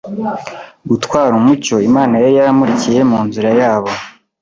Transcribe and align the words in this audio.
gutwara 0.89 1.31
umucyo 1.39 1.75
Imana 1.89 2.13
yari 2.23 2.33
yaramurikiye 2.39 3.01
mu 3.11 3.19
nzira 3.27 3.49
yabo. 3.59 3.91